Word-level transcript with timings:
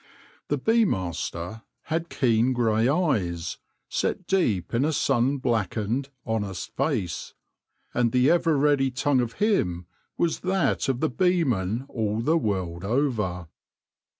The 0.47 0.57
bee 0.57 0.83
master 0.83 1.61
had 1.83 2.09
keen 2.09 2.53
grey 2.53 2.89
eyes, 2.89 3.59
set 3.87 4.25
deep 4.25 4.73
in 4.73 4.83
a 4.83 4.93
sun 4.93 5.37
blackened, 5.37 6.09
honest 6.25 6.75
face, 6.75 7.35
and 7.93 8.11
the 8.11 8.31
ever 8.31 8.57
ready 8.57 8.89
tongue 8.89 9.21
of 9.21 9.33
him 9.33 9.85
was 10.17 10.39
that 10.39 10.89
of 10.89 11.01
the 11.01 11.09
beeman 11.11 11.85
all 11.87 12.19
the 12.19 12.35
world 12.39 12.83
over. 12.83 13.47